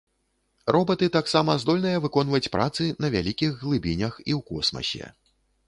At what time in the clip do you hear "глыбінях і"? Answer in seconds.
3.63-4.31